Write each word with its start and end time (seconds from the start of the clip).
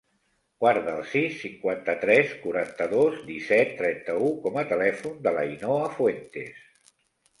Guarda 0.63 0.93
el 0.99 1.03
sis, 1.09 1.35
cinquanta-tres, 1.41 2.33
quaranta-dos, 2.47 3.19
disset, 3.27 3.77
trenta-u 3.83 4.33
com 4.47 4.59
a 4.63 4.67
telèfon 4.73 5.23
de 5.29 5.35
l'Ainhoa 5.37 5.95
Fuentes. 5.99 6.65